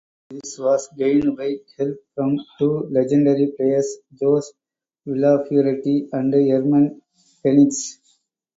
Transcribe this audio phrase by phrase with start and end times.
[0.31, 4.51] This was gained by help from two legendary players Jose
[5.07, 7.01] Villafuerte and Ermen
[7.45, 7.99] Benitez.